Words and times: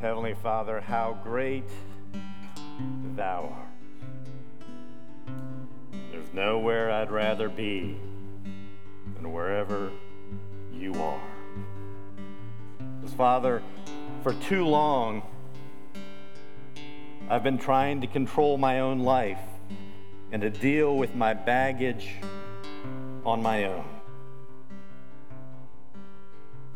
Heavenly 0.00 0.32
Father, 0.32 0.80
how 0.80 1.18
great 1.22 1.68
thou 3.16 3.54
art. 3.54 5.34
There's 6.10 6.32
nowhere 6.32 6.90
I'd 6.90 7.10
rather 7.10 7.50
be 7.50 7.98
than 9.14 9.30
wherever 9.30 9.90
you 10.72 10.94
are. 10.94 11.20
Because, 12.98 13.14
Father, 13.14 13.62
for 14.22 14.32
too 14.32 14.64
long, 14.64 15.22
I've 17.28 17.42
been 17.42 17.58
trying 17.58 18.00
to 18.00 18.06
control 18.06 18.56
my 18.56 18.80
own 18.80 19.00
life 19.00 19.42
and 20.32 20.40
to 20.40 20.48
deal 20.48 20.96
with 20.96 21.14
my 21.14 21.34
baggage 21.34 22.08
on 23.26 23.42
my 23.42 23.64
own. 23.64 23.84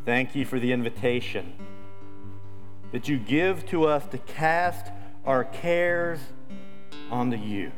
Thank 0.05 0.37
you 0.37 0.45
for 0.45 0.61
the 0.61 0.73
invitation 0.73 1.55
that 2.95 3.09
you 3.09 3.19
give 3.19 3.67
to 3.67 3.89
us 3.89 4.07
to 4.07 4.19
cast 4.19 4.93
our 5.27 5.43
cares 5.43 6.21
onto 7.11 7.37
you. 7.37 7.73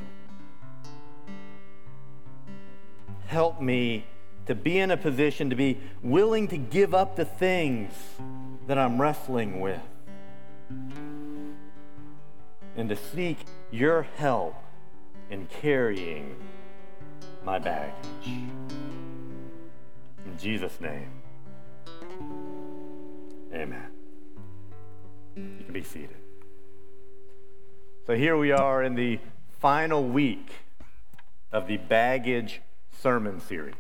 Help 3.25 3.59
me 3.59 4.05
to 4.45 4.55
be 4.55 4.79
in 4.79 4.91
a 4.91 4.97
position 4.99 5.49
to 5.49 5.57
be 5.57 5.81
willing 6.03 6.47
to 6.49 6.59
give 6.59 6.95
up 6.95 7.17
the 7.17 7.25
things 7.25 7.95
that 8.67 8.77
I'm 8.77 9.01
wrestling 9.01 9.61
with 9.61 9.81
and 12.77 12.91
to 12.91 12.97
seek 12.97 13.39
your 13.71 14.03
help 14.17 14.55
in 15.31 15.47
carrying 15.47 16.37
my 17.43 17.59
baggage. 17.59 18.27
In 18.27 20.37
Jesus' 20.37 20.79
name, 20.79 21.11
amen. 23.55 23.96
You 25.37 25.65
can 25.65 25.73
be 25.75 25.83
seated. 25.83 26.17
So 28.07 28.15
here 28.15 28.39
we 28.39 28.53
are 28.53 28.83
in 28.83 28.95
the 28.95 29.21
final 29.61 30.03
week 30.03 30.51
of 31.53 31.67
the 31.67 31.77
baggage 31.77 32.63
sermon 32.91 33.41
series. 33.41 33.75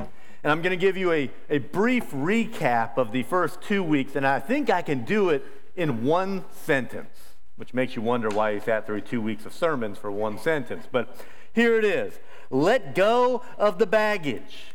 And 0.00 0.08
I'm 0.42 0.62
going 0.62 0.70
to 0.70 0.76
give 0.76 0.96
you 0.96 1.12
a, 1.12 1.30
a 1.48 1.58
brief 1.58 2.10
recap 2.10 2.96
of 2.96 3.12
the 3.12 3.22
first 3.22 3.62
two 3.62 3.84
weeks, 3.84 4.16
and 4.16 4.26
I 4.26 4.40
think 4.40 4.68
I 4.68 4.82
can 4.82 5.04
do 5.04 5.30
it 5.30 5.44
in 5.76 6.04
one 6.04 6.44
sentence, 6.50 7.16
which 7.54 7.72
makes 7.72 7.94
you 7.94 8.02
wonder 8.02 8.28
why 8.28 8.54
he 8.54 8.60
sat 8.60 8.86
through 8.86 9.02
two 9.02 9.20
weeks 9.20 9.46
of 9.46 9.52
sermons 9.52 9.98
for 9.98 10.10
one 10.10 10.36
sentence. 10.36 10.86
But 10.90 11.16
here 11.52 11.78
it 11.78 11.84
is 11.84 12.18
let 12.50 12.94
go 12.94 13.42
of 13.56 13.78
the 13.78 13.86
baggage 13.86 14.74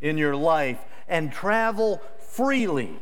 in 0.00 0.16
your 0.16 0.36
life 0.36 0.80
and 1.08 1.30
travel 1.30 2.00
freely 2.18 3.00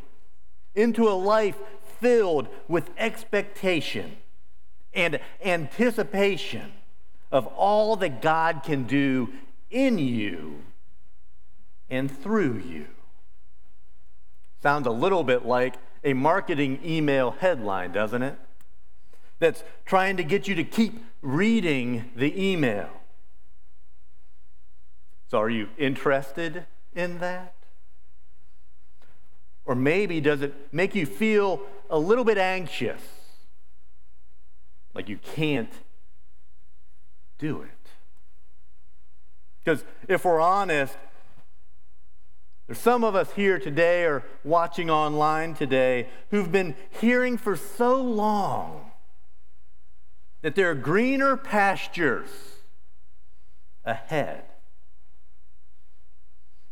into 0.74 1.08
a 1.08 1.14
life 1.14 1.56
filled 2.04 2.48
with 2.68 2.90
expectation 2.98 4.14
and 4.92 5.18
anticipation 5.42 6.70
of 7.32 7.46
all 7.46 7.96
that 7.96 8.20
God 8.20 8.62
can 8.62 8.84
do 8.84 9.32
in 9.70 9.98
you 9.98 10.58
and 11.88 12.14
through 12.14 12.58
you. 12.58 12.88
Sounds 14.62 14.86
a 14.86 14.90
little 14.90 15.24
bit 15.24 15.46
like 15.46 15.76
a 16.04 16.12
marketing 16.12 16.78
email 16.84 17.30
headline, 17.30 17.92
doesn't 17.92 18.22
it? 18.22 18.38
That's 19.38 19.64
trying 19.86 20.18
to 20.18 20.24
get 20.24 20.46
you 20.46 20.54
to 20.56 20.64
keep 20.64 21.02
reading 21.22 22.10
the 22.14 22.38
email. 22.38 22.90
So, 25.30 25.38
are 25.38 25.48
you 25.48 25.70
interested 25.78 26.66
in 26.94 27.20
that? 27.20 27.54
Or 29.64 29.74
maybe 29.74 30.20
does 30.20 30.42
it 30.42 30.52
make 30.70 30.94
you 30.94 31.06
feel 31.06 31.62
a 31.90 31.98
little 31.98 32.24
bit 32.24 32.38
anxious? 32.38 33.00
Like 34.94 35.08
you 35.08 35.18
can't 35.18 35.72
do 37.38 37.62
it. 37.62 37.70
Because 39.62 39.84
if 40.08 40.24
we're 40.24 40.40
honest, 40.40 40.96
there's 42.66 42.78
some 42.78 43.04
of 43.04 43.14
us 43.14 43.32
here 43.32 43.58
today 43.58 44.04
or 44.04 44.24
watching 44.42 44.88
online 44.88 45.54
today 45.54 46.08
who've 46.30 46.50
been 46.50 46.74
hearing 47.00 47.36
for 47.36 47.56
so 47.56 48.00
long 48.00 48.90
that 50.42 50.54
there 50.54 50.70
are 50.70 50.74
greener 50.74 51.36
pastures 51.36 52.28
ahead. 53.84 54.44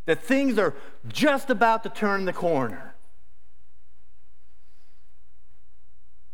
That 0.06 0.22
things 0.22 0.58
are 0.58 0.74
just 1.08 1.50
about 1.50 1.82
to 1.84 1.88
turn 1.88 2.24
the 2.24 2.32
corner. 2.32 2.91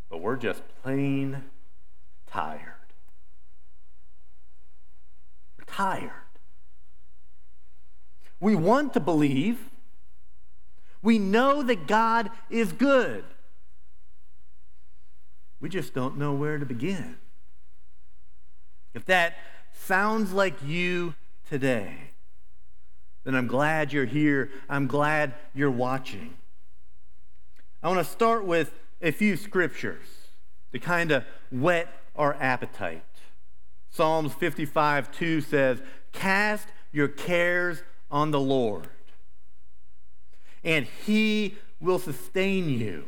But 0.08 0.20
we're 0.20 0.36
just 0.36 0.62
plain 0.82 1.44
tired. 2.26 2.62
We're 5.58 5.64
tired. 5.66 6.12
We 8.40 8.54
want 8.54 8.94
to 8.94 9.00
believe. 9.00 9.70
We 11.02 11.18
know 11.18 11.62
that 11.62 11.86
God 11.86 12.30
is 12.50 12.72
good. 12.72 13.24
We 15.60 15.68
just 15.68 15.92
don't 15.92 16.16
know 16.16 16.32
where 16.32 16.58
to 16.58 16.66
begin. 16.66 17.16
If 18.94 19.04
that 19.06 19.36
sounds 19.72 20.32
like 20.32 20.54
you 20.64 21.14
today, 21.48 21.94
then 23.24 23.34
I'm 23.34 23.46
glad 23.46 23.92
you're 23.92 24.04
here. 24.04 24.50
I'm 24.68 24.86
glad 24.86 25.34
you're 25.54 25.70
watching. 25.70 26.34
I 27.82 27.88
want 27.88 27.98
to 27.98 28.10
start 28.10 28.44
with 28.44 28.72
a 29.00 29.10
few 29.10 29.36
scriptures 29.36 30.06
to 30.72 30.78
kind 30.78 31.10
of 31.10 31.24
whet 31.50 31.88
our 32.16 32.34
appetite. 32.40 33.02
Psalms 33.90 34.34
55 34.34 35.10
2 35.12 35.40
says, 35.40 35.80
Cast 36.12 36.68
your 36.92 37.08
cares 37.08 37.82
on 38.10 38.30
the 38.30 38.40
Lord, 38.40 38.88
and 40.64 40.86
He 41.06 41.56
will 41.80 41.98
sustain 41.98 42.68
you. 42.68 43.04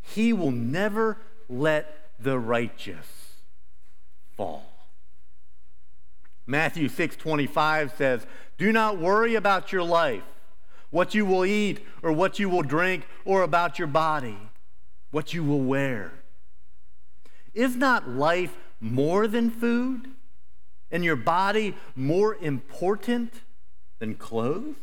He 0.00 0.32
will 0.32 0.52
never 0.52 1.18
let 1.48 2.10
the 2.18 2.38
righteous 2.38 3.34
fall. 4.36 4.72
Matthew 6.46 6.88
6:25 6.88 7.96
says, 7.96 8.26
"Do 8.56 8.72
not 8.72 8.98
worry 8.98 9.34
about 9.34 9.72
your 9.72 9.82
life, 9.82 10.22
what 10.90 11.14
you 11.14 11.26
will 11.26 11.44
eat 11.44 11.84
or 12.02 12.12
what 12.12 12.38
you 12.38 12.48
will 12.48 12.62
drink, 12.62 13.06
or 13.24 13.42
about 13.42 13.78
your 13.78 13.88
body, 13.88 14.38
what 15.10 15.34
you 15.34 15.44
will 15.44 15.60
wear. 15.60 16.12
Is 17.54 17.76
not 17.76 18.08
life 18.08 18.56
more 18.80 19.26
than 19.26 19.50
food, 19.50 20.10
and 20.90 21.04
your 21.04 21.16
body 21.16 21.74
more 21.94 22.36
important 22.36 23.40
than 23.98 24.14
clothes? 24.14 24.76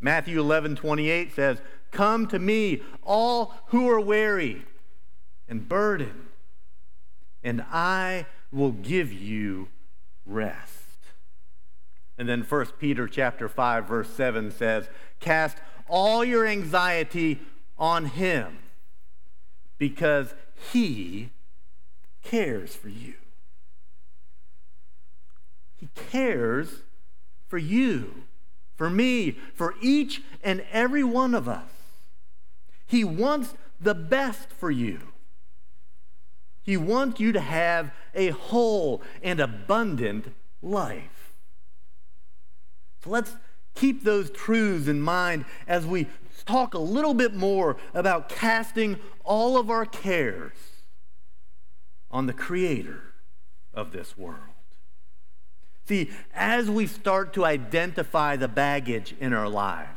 Matthew 0.00 0.40
11, 0.40 0.76
28 0.76 1.34
says, 1.34 1.60
Come 1.90 2.26
to 2.28 2.38
me, 2.38 2.82
all 3.02 3.54
who 3.66 3.88
are 3.88 4.00
weary 4.00 4.64
and 5.48 5.68
burdened, 5.68 6.28
and 7.44 7.62
I 7.70 8.26
will 8.50 8.72
give 8.72 9.12
you 9.12 9.68
rest. 10.24 10.78
And 12.16 12.28
then 12.28 12.42
1 12.42 12.66
Peter 12.78 13.06
chapter 13.06 13.48
5 13.48 13.86
verse 13.86 14.08
7 14.08 14.50
says, 14.50 14.88
"Cast 15.20 15.58
all 15.88 16.24
your 16.24 16.46
anxiety 16.46 17.40
on 17.78 18.06
him 18.06 18.61
because 19.82 20.32
he 20.72 21.30
cares 22.22 22.76
for 22.76 22.88
you." 22.88 23.14
He 25.76 25.88
cares 25.96 26.82
for 27.48 27.58
you, 27.58 28.22
for 28.76 28.88
me, 28.88 29.32
for 29.54 29.74
each 29.80 30.22
and 30.40 30.60
every 30.70 31.02
one 31.02 31.34
of 31.34 31.48
us. 31.48 31.72
He 32.86 33.02
wants 33.02 33.56
the 33.80 33.94
best 33.94 34.50
for 34.50 34.70
you. 34.70 35.12
He 36.62 36.76
wants 36.76 37.18
you 37.18 37.32
to 37.32 37.40
have 37.40 37.92
a 38.14 38.28
whole 38.28 39.02
and 39.20 39.40
abundant 39.40 40.32
life. 40.62 41.34
So 43.02 43.10
let's 43.10 43.34
keep 43.74 44.04
those 44.04 44.30
truths 44.30 44.86
in 44.86 45.00
mind 45.00 45.44
as 45.66 45.84
we 45.84 46.06
talk 46.42 46.74
a 46.74 46.78
little 46.78 47.14
bit 47.14 47.34
more 47.34 47.76
about 47.94 48.28
casting 48.28 48.98
all 49.24 49.56
of 49.56 49.70
our 49.70 49.86
cares 49.86 50.56
on 52.10 52.26
the 52.26 52.32
Creator 52.32 53.02
of 53.72 53.92
this 53.92 54.16
world. 54.16 54.38
See, 55.84 56.10
as 56.34 56.70
we 56.70 56.86
start 56.86 57.32
to 57.34 57.44
identify 57.44 58.36
the 58.36 58.48
baggage 58.48 59.14
in 59.18 59.32
our 59.32 59.48
lives, 59.48 59.88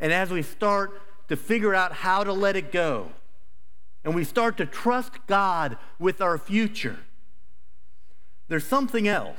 and 0.00 0.12
as 0.12 0.30
we 0.30 0.42
start 0.42 1.00
to 1.28 1.36
figure 1.36 1.74
out 1.74 1.92
how 1.92 2.24
to 2.24 2.32
let 2.32 2.56
it 2.56 2.72
go, 2.72 3.10
and 4.04 4.14
we 4.14 4.24
start 4.24 4.56
to 4.56 4.66
trust 4.66 5.12
God 5.26 5.76
with 5.98 6.20
our 6.20 6.38
future, 6.38 6.98
there's 8.48 8.66
something 8.66 9.06
else, 9.06 9.38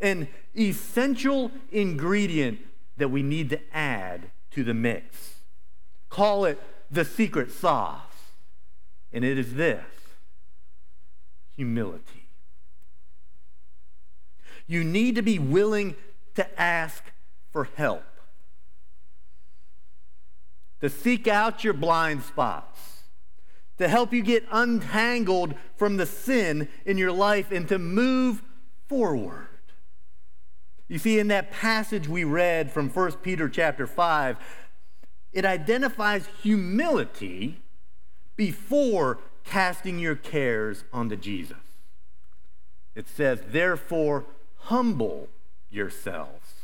an 0.00 0.28
essential 0.56 1.52
ingredient 1.70 2.58
that 2.98 3.08
we 3.08 3.22
need 3.22 3.50
to 3.50 3.60
add 3.72 4.30
to 4.50 4.62
the 4.62 4.74
mix. 4.74 5.40
Call 6.08 6.44
it 6.44 6.60
the 6.90 7.04
secret 7.04 7.50
sauce, 7.50 8.32
and 9.12 9.24
it 9.24 9.38
is 9.38 9.54
this 9.54 9.84
humility. 11.56 12.28
You 14.66 14.84
need 14.84 15.16
to 15.16 15.22
be 15.22 15.38
willing 15.38 15.96
to 16.34 16.60
ask 16.60 17.02
for 17.50 17.64
help, 17.74 18.04
to 20.80 20.88
seek 20.88 21.26
out 21.26 21.64
your 21.64 21.72
blind 21.72 22.22
spots, 22.22 23.02
to 23.78 23.88
help 23.88 24.12
you 24.12 24.22
get 24.22 24.44
untangled 24.50 25.54
from 25.76 25.96
the 25.96 26.06
sin 26.06 26.68
in 26.84 26.98
your 26.98 27.12
life 27.12 27.50
and 27.50 27.68
to 27.68 27.78
move 27.78 28.42
forward. 28.88 29.48
You 30.88 30.98
see, 30.98 31.18
in 31.18 31.28
that 31.28 31.50
passage 31.50 32.08
we 32.08 32.24
read 32.24 32.72
from 32.72 32.88
1 32.88 33.12
Peter 33.16 33.48
chapter 33.48 33.86
5, 33.86 34.38
it 35.34 35.44
identifies 35.44 36.26
humility 36.42 37.60
before 38.36 39.18
casting 39.44 39.98
your 39.98 40.16
cares 40.16 40.84
onto 40.92 41.16
Jesus. 41.16 41.56
It 42.94 43.06
says, 43.06 43.40
Therefore, 43.48 44.24
humble 44.56 45.28
yourselves 45.70 46.54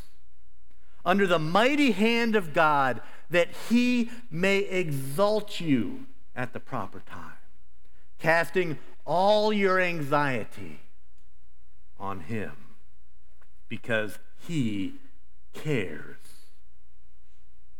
under 1.05 1.27
the 1.27 1.39
mighty 1.39 1.91
hand 1.91 2.35
of 2.35 2.55
God 2.55 3.03
that 3.29 3.49
he 3.69 4.11
may 4.31 4.59
exalt 4.59 5.61
you 5.61 6.07
at 6.35 6.55
the 6.55 6.61
proper 6.61 7.01
time, 7.01 7.37
casting 8.19 8.79
all 9.05 9.53
your 9.53 9.79
anxiety 9.79 10.81
on 12.01 12.21
him 12.21 12.64
because 13.69 14.19
he 14.47 14.95
cares 15.53 16.17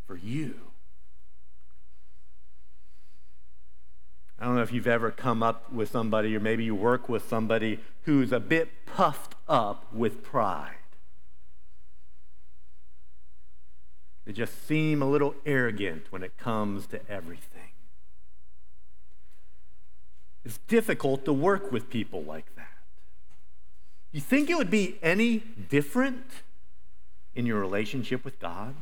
for 0.05 0.17
you. 0.17 0.55
I 4.39 4.45
don't 4.45 4.55
know 4.55 4.61
if 4.61 4.73
you've 4.73 4.87
ever 4.87 5.11
come 5.11 5.41
up 5.41 5.71
with 5.71 5.89
somebody, 5.89 6.35
or 6.35 6.39
maybe 6.39 6.65
you 6.65 6.75
work 6.75 7.07
with 7.07 7.27
somebody 7.27 7.79
who's 8.03 8.31
a 8.31 8.39
bit 8.39 8.69
puffed 8.85 9.35
up 9.47 9.91
with 9.93 10.23
pride. 10.23 10.75
They 14.25 14.33
just 14.33 14.67
seem 14.67 15.01
a 15.01 15.09
little 15.09 15.35
arrogant 15.45 16.07
when 16.09 16.23
it 16.23 16.37
comes 16.37 16.87
to 16.87 16.99
everything. 17.09 17.71
It's 20.43 20.57
difficult 20.67 21.25
to 21.25 21.33
work 21.33 21.71
with 21.71 21.89
people 21.89 22.23
like 22.23 22.55
that. 22.55 22.74
You 24.15 24.21
think 24.21 24.49
it 24.49 24.55
would 24.55 24.71
be 24.71 24.97
any 25.03 25.39
different 25.39 26.23
in 27.35 27.45
your 27.45 27.59
relationship 27.59 28.23
with 28.23 28.39
God? 28.39 28.73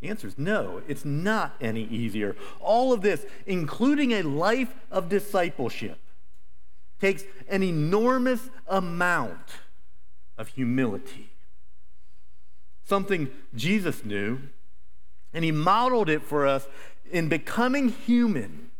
The 0.00 0.08
answer 0.08 0.28
is 0.28 0.38
no, 0.38 0.82
it's 0.86 1.04
not 1.04 1.56
any 1.60 1.82
easier. 1.82 2.36
All 2.60 2.92
of 2.92 3.02
this, 3.02 3.26
including 3.44 4.12
a 4.12 4.22
life 4.22 4.72
of 4.92 5.08
discipleship, 5.08 5.98
takes 7.00 7.24
an 7.48 7.64
enormous 7.64 8.50
amount 8.68 9.50
of 10.38 10.46
humility. 10.50 11.30
Something 12.84 13.32
Jesus 13.52 14.04
knew, 14.04 14.38
and 15.34 15.44
he 15.44 15.50
modeled 15.50 16.08
it 16.08 16.22
for 16.22 16.46
us 16.46 16.68
in 17.10 17.28
becoming 17.28 17.88
human 17.88 18.70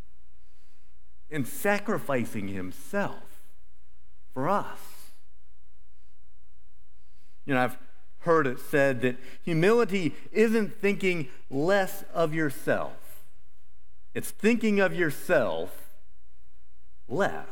and 1.29 1.45
sacrificing 1.45 2.47
himself 2.47 3.28
for 4.39 4.49
us. 4.49 5.11
You 7.45 7.55
know, 7.55 7.61
I've 7.61 7.77
heard 8.21 8.47
it 8.47 8.61
said 8.61 9.01
that 9.01 9.17
humility 9.43 10.15
isn't 10.31 10.81
thinking 10.81 11.27
less 11.51 12.05
of 12.15 12.33
yourself, 12.33 13.25
it's 14.15 14.31
thinking 14.31 14.79
of 14.79 14.95
yourself 14.95 15.97
less. 17.09 17.49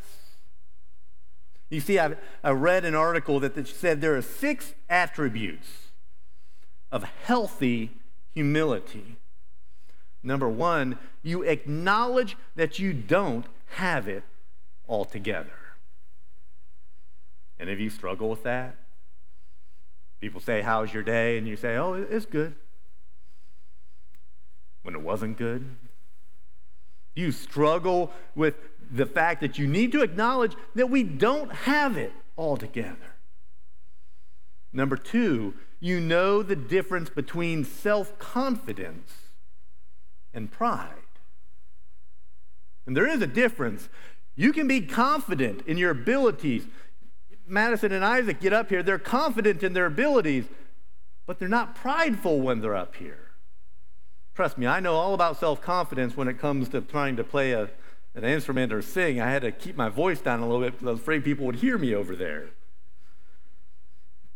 You 1.71 1.81
see, 1.81 1.99
I've, 1.99 2.19
I 2.44 2.50
read 2.50 2.85
an 2.85 2.94
article 2.94 3.41
that 3.41 3.67
said 3.67 4.00
there 4.00 4.15
are 4.15 4.23
six 4.23 4.73
attributes 4.88 5.88
of 6.93 7.03
healthy 7.03 7.91
humility. 8.33 9.17
Number 10.23 10.49
one, 10.49 11.00
you 11.25 11.43
acknowledge 11.43 12.37
that 12.55 12.79
you 12.79 12.93
don't 12.93 13.47
have 13.71 14.06
it 14.06 14.23
altogether. 14.88 15.65
Any 17.58 17.73
of 17.73 17.81
you 17.81 17.91
struggle 17.91 18.29
with 18.29 18.43
that? 18.43 18.76
People 20.20 20.41
say, 20.41 20.62
How's 20.62 20.93
your 20.93 21.03
day? 21.03 21.38
And 21.38 21.47
you 21.47 21.56
say, 21.56 21.76
Oh, 21.76 21.94
it's 21.94 22.26
good. 22.26 22.55
When 24.82 24.94
it 24.94 25.03
wasn't 25.03 25.37
good. 25.37 25.64
You 27.14 27.32
struggle 27.32 28.12
with 28.35 28.55
the 28.91 29.06
fact 29.06 29.41
that 29.41 29.58
you 29.58 29.67
need 29.67 29.93
to 29.93 30.03
acknowledge 30.03 30.55
that 30.75 30.91
we 30.91 31.03
don't 31.03 31.53
have 31.53 31.97
it 31.97 32.12
all 32.37 32.56
together. 32.56 33.17
Number 34.73 34.97
two, 34.97 35.55
you 35.81 36.00
know 36.00 36.43
the 36.43 36.56
difference 36.56 37.09
between 37.09 37.64
self 37.64 38.19
confidence 38.19 39.12
and 40.35 40.50
pride. 40.50 40.91
And 42.87 42.97
there 42.97 43.09
is 43.09 43.23
a 43.23 43.26
difference. 43.26 43.88
You 44.37 44.52
can 44.52 44.69
be 44.69 44.82
confident 44.82 45.62
in 45.67 45.79
your 45.79 45.91
abilities. 45.91 46.67
Madison 47.46 47.93
and 47.93 48.04
Isaac 48.04 48.40
get 48.40 48.52
up 48.52 48.69
here, 48.69 48.82
they're 48.82 48.98
confident 48.98 49.62
in 49.62 49.72
their 49.72 49.87
abilities, 49.87 50.46
but 51.26 51.38
they're 51.38 51.48
not 51.48 51.75
prideful 51.75 52.40
when 52.40 52.60
they're 52.60 52.76
up 52.76 52.96
here. 52.96 53.31
Trust 54.34 54.58
me, 54.58 54.66
I 54.66 54.81
know 54.81 54.94
all 54.94 55.14
about 55.14 55.38
self 55.38 55.62
confidence 55.62 56.16
when 56.16 56.28
it 56.28 56.38
comes 56.38 56.69
to 56.70 56.81
trying 56.81 57.16
to 57.16 57.25
play 57.25 57.52
a, 57.52 57.70
an 58.14 58.25
instrument 58.25 58.72
or 58.72 58.82
sing. 58.82 59.20
I 59.20 59.31
had 59.31 59.43
to 59.43 59.52
keep 59.52 59.76
my 59.76 59.88
voice 59.88 60.20
down 60.20 60.40
a 60.40 60.46
little 60.46 60.60
bit 60.60 60.72
because 60.72 60.88
I 60.88 60.90
was 60.90 61.00
afraid 61.00 61.25
people 61.25 61.46
would 61.46 61.56
hear 61.56 61.78
me 61.78 61.94
over 61.94 62.14
there. 62.14 62.50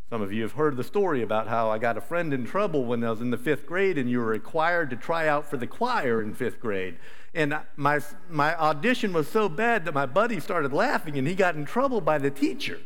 Some 0.08 0.22
of 0.22 0.32
you 0.32 0.42
have 0.42 0.52
heard 0.52 0.76
the 0.76 0.82
story 0.82 1.22
about 1.22 1.46
how 1.46 1.70
I 1.70 1.78
got 1.78 1.96
a 1.96 2.00
friend 2.00 2.34
in 2.34 2.44
trouble 2.44 2.84
when 2.84 3.04
I 3.04 3.10
was 3.10 3.20
in 3.20 3.30
the 3.30 3.38
fifth 3.38 3.66
grade, 3.66 3.96
and 3.96 4.10
you 4.10 4.18
were 4.18 4.26
required 4.26 4.90
to 4.90 4.96
try 4.96 5.28
out 5.28 5.48
for 5.48 5.56
the 5.56 5.68
choir 5.68 6.20
in 6.20 6.34
fifth 6.34 6.58
grade. 6.58 6.96
And 7.32 7.60
my, 7.76 8.00
my 8.28 8.56
audition 8.56 9.12
was 9.12 9.28
so 9.28 9.48
bad 9.48 9.84
that 9.84 9.94
my 9.94 10.06
buddy 10.06 10.40
started 10.40 10.72
laughing, 10.72 11.16
and 11.16 11.28
he 11.28 11.34
got 11.34 11.54
in 11.54 11.64
trouble 11.64 12.00
by 12.00 12.18
the 12.18 12.30
teacher 12.30 12.80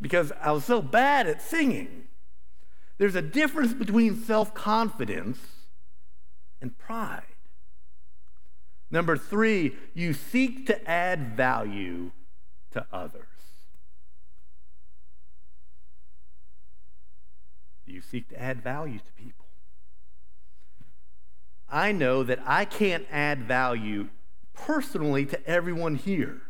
because 0.00 0.32
I 0.40 0.52
was 0.52 0.64
so 0.64 0.82
bad 0.82 1.26
at 1.26 1.42
singing. 1.42 2.04
There's 2.98 3.14
a 3.14 3.22
difference 3.22 3.74
between 3.74 4.16
self 4.16 4.54
confidence 4.54 5.38
and 6.60 6.76
pride. 6.78 7.22
Number 8.90 9.16
three, 9.16 9.74
you 9.92 10.12
seek 10.12 10.66
to 10.66 10.88
add 10.88 11.36
value 11.36 12.12
to 12.72 12.86
others. 12.92 13.26
You 17.86 18.00
seek 18.00 18.28
to 18.30 18.40
add 18.40 18.62
value 18.62 18.98
to 18.98 19.12
people? 19.12 19.46
I 21.68 21.92
know 21.92 22.22
that 22.22 22.40
I 22.46 22.64
can't 22.64 23.06
add 23.10 23.44
value 23.44 24.08
personally 24.54 25.26
to 25.26 25.46
everyone 25.46 25.96
here. 25.96 26.42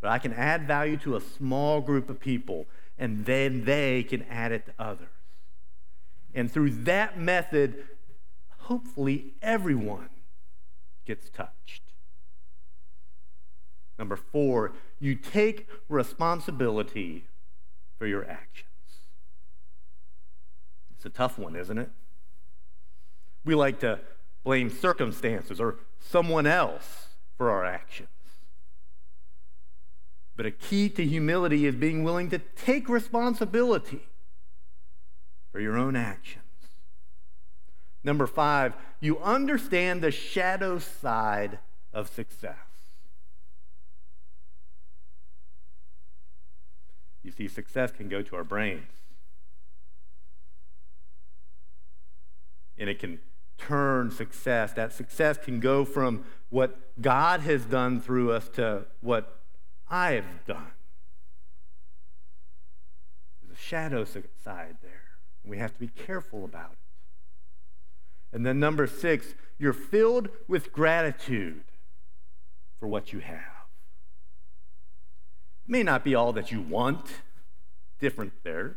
But 0.00 0.10
I 0.10 0.18
can 0.18 0.32
add 0.32 0.66
value 0.66 0.96
to 0.98 1.16
a 1.16 1.20
small 1.20 1.80
group 1.80 2.10
of 2.10 2.20
people, 2.20 2.66
and 2.98 3.24
then 3.24 3.64
they 3.64 4.02
can 4.02 4.22
add 4.24 4.52
it 4.52 4.66
to 4.66 4.72
others. 4.78 5.08
And 6.34 6.50
through 6.50 6.70
that 6.84 7.18
method, 7.18 7.84
hopefully 8.58 9.34
everyone 9.40 10.10
gets 11.06 11.30
touched. 11.30 11.82
Number 13.98 14.16
four, 14.16 14.72
you 15.00 15.14
take 15.14 15.66
responsibility 15.88 17.26
for 17.98 18.06
your 18.06 18.28
actions. 18.28 18.66
It's 20.94 21.06
a 21.06 21.10
tough 21.10 21.38
one, 21.38 21.56
isn't 21.56 21.78
it? 21.78 21.90
We 23.44 23.54
like 23.54 23.80
to 23.80 24.00
blame 24.44 24.68
circumstances 24.68 25.60
or 25.60 25.76
someone 25.98 26.46
else 26.46 27.08
for 27.38 27.50
our 27.50 27.64
actions. 27.64 28.08
But 30.36 30.46
a 30.46 30.50
key 30.50 30.88
to 30.90 31.04
humility 31.04 31.66
is 31.66 31.74
being 31.74 32.04
willing 32.04 32.28
to 32.30 32.38
take 32.38 32.88
responsibility 32.88 34.06
for 35.50 35.60
your 35.60 35.78
own 35.78 35.96
actions. 35.96 36.42
Number 38.04 38.26
five, 38.26 38.74
you 39.00 39.18
understand 39.18 40.02
the 40.02 40.10
shadow 40.10 40.78
side 40.78 41.58
of 41.92 42.08
success. 42.08 42.54
You 47.22 47.32
see, 47.32 47.48
success 47.48 47.90
can 47.90 48.08
go 48.08 48.22
to 48.22 48.36
our 48.36 48.44
brains. 48.44 48.84
And 52.78 52.88
it 52.88 52.98
can 53.00 53.18
turn 53.58 54.10
success. 54.10 54.72
That 54.74 54.92
success 54.92 55.38
can 55.38 55.58
go 55.58 55.84
from 55.84 56.24
what 56.50 56.78
God 57.00 57.40
has 57.40 57.64
done 57.64 58.00
through 58.00 58.30
us 58.30 58.48
to 58.50 58.84
what 59.00 59.40
I 59.88 60.12
have 60.12 60.46
done. 60.46 60.72
There's 63.42 63.58
a 63.58 63.62
shadow 63.62 64.04
side 64.04 64.76
there. 64.82 65.02
We 65.44 65.58
have 65.58 65.72
to 65.74 65.78
be 65.78 65.88
careful 65.88 66.44
about 66.44 66.72
it. 66.72 66.78
And 68.32 68.44
then 68.44 68.58
number 68.58 68.86
six, 68.86 69.34
you're 69.58 69.72
filled 69.72 70.28
with 70.48 70.72
gratitude 70.72 71.64
for 72.78 72.88
what 72.88 73.12
you 73.12 73.20
have. 73.20 73.38
It 75.64 75.70
may 75.70 75.82
not 75.82 76.04
be 76.04 76.14
all 76.14 76.32
that 76.32 76.50
you 76.50 76.60
want, 76.60 77.22
different 78.00 78.32
there. 78.42 78.76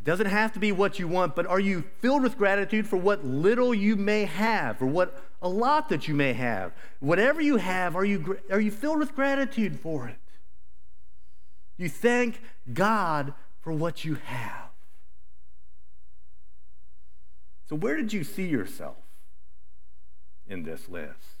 It 0.00 0.04
doesn't 0.04 0.26
have 0.26 0.54
to 0.54 0.58
be 0.58 0.72
what 0.72 0.98
you 0.98 1.06
want, 1.06 1.36
but 1.36 1.46
are 1.46 1.60
you 1.60 1.84
filled 2.00 2.22
with 2.22 2.38
gratitude 2.38 2.86
for 2.86 2.96
what 2.96 3.22
little 3.22 3.74
you 3.74 3.96
may 3.96 4.24
have, 4.24 4.78
for 4.78 4.86
what 4.86 5.22
a 5.42 5.48
lot 5.48 5.90
that 5.90 6.08
you 6.08 6.14
may 6.14 6.32
have? 6.32 6.72
Whatever 7.00 7.42
you 7.42 7.58
have, 7.58 7.94
are 7.94 8.04
you, 8.04 8.38
are 8.50 8.60
you 8.60 8.70
filled 8.70 8.98
with 8.98 9.14
gratitude 9.14 9.78
for 9.78 10.08
it? 10.08 10.16
You 11.76 11.90
thank 11.90 12.40
God 12.72 13.34
for 13.60 13.74
what 13.74 14.02
you 14.02 14.14
have. 14.14 14.70
So, 17.68 17.76
where 17.76 17.96
did 17.96 18.12
you 18.12 18.24
see 18.24 18.48
yourself 18.48 18.96
in 20.48 20.62
this 20.62 20.88
list? 20.88 21.36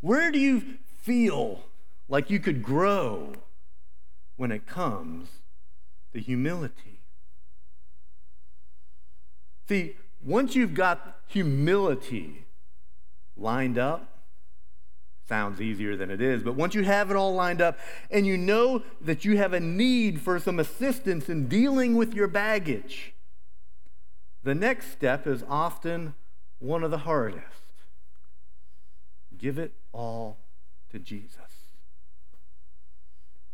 Where 0.00 0.32
do 0.32 0.38
you 0.38 0.78
feel 0.96 1.64
like 2.08 2.30
you 2.30 2.40
could 2.40 2.62
grow 2.62 3.34
when 4.36 4.50
it 4.50 4.66
comes 4.66 5.28
to 6.14 6.20
humility? 6.20 6.97
See, 9.68 9.96
once 10.24 10.56
you've 10.56 10.74
got 10.74 11.18
humility 11.26 12.46
lined 13.36 13.78
up, 13.78 14.18
sounds 15.28 15.60
easier 15.60 15.94
than 15.94 16.10
it 16.10 16.22
is, 16.22 16.42
but 16.42 16.54
once 16.54 16.74
you 16.74 16.82
have 16.84 17.10
it 17.10 17.16
all 17.16 17.34
lined 17.34 17.60
up 17.60 17.78
and 18.10 18.26
you 18.26 18.38
know 18.38 18.82
that 19.00 19.26
you 19.26 19.36
have 19.36 19.52
a 19.52 19.60
need 19.60 20.22
for 20.22 20.38
some 20.40 20.58
assistance 20.58 21.28
in 21.28 21.48
dealing 21.48 21.96
with 21.96 22.14
your 22.14 22.26
baggage, 22.26 23.12
the 24.42 24.54
next 24.54 24.90
step 24.90 25.26
is 25.26 25.44
often 25.48 26.14
one 26.58 26.82
of 26.82 26.90
the 26.90 26.98
hardest. 26.98 27.44
Give 29.36 29.58
it 29.58 29.72
all 29.92 30.38
to 30.90 30.98
Jesus. 30.98 31.36